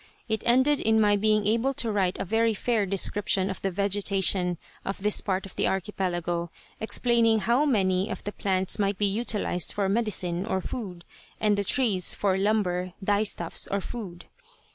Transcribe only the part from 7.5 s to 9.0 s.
many of the plants might